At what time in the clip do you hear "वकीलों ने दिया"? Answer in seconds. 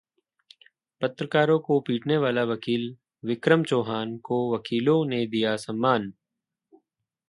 4.55-5.55